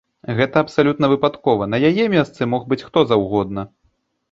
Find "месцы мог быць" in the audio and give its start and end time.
2.15-2.81